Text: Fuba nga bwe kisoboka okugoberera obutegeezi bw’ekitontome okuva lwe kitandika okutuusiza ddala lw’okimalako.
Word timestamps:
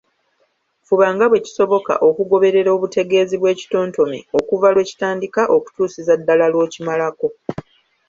Fuba 0.85 1.05
nga 1.13 1.25
bwe 1.29 1.43
kisoboka 1.45 1.93
okugoberera 2.07 2.69
obutegeezi 2.77 3.35
bw’ekitontome 3.37 4.19
okuva 4.39 4.67
lwe 4.73 4.87
kitandika 4.89 5.41
okutuusiza 5.55 6.13
ddala 6.19 6.45
lw’okimalako. 6.51 7.27